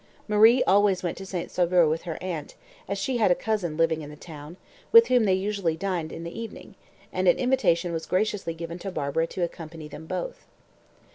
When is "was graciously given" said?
7.93-8.79